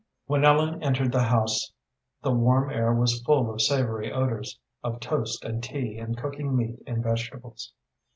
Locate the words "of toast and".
4.83-5.61